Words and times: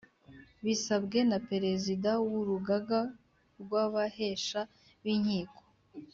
Bisabwe 0.65 1.19
na 1.29 1.37
Perezida 1.49 2.09
w 2.29 2.31
Urugaga 2.39 2.99
rw 3.61 3.71
Abahesha 3.85 4.59
binkiko 5.03 5.61